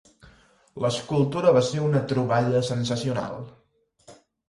L'escultura 0.85 1.53
va 1.59 1.63
ser 1.69 1.85
una 1.91 2.03
troballa 2.15 2.65
sensacional. 2.73 3.41